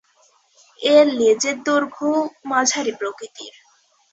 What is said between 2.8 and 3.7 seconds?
প্রকৃতির।